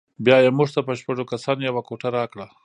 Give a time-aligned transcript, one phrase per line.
[0.25, 2.47] بیا یې موږ ته په شپږو کسانو یوه کوټه راکړه.